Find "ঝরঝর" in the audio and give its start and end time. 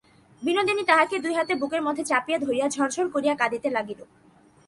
2.69-3.07